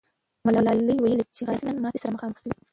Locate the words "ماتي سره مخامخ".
1.83-2.37